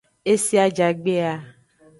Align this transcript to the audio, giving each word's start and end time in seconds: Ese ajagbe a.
Ese 0.33 0.55
ajagbe 0.65 1.15
a. 1.33 1.35